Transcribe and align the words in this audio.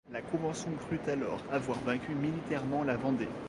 La 0.11 0.19
Convention 0.23 0.71
crut 0.87 1.07
alors 1.07 1.43
avoir 1.51 1.77
vaincu 1.81 2.15
militairement 2.15 2.83
la 2.83 2.97
Vendée. 2.97 3.29